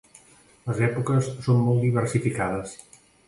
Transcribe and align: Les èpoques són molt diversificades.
Les 0.69 0.79
èpoques 0.87 1.29
són 1.47 1.61
molt 1.67 1.85
diversificades. 1.87 2.75